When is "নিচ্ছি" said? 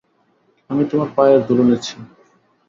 1.63-1.95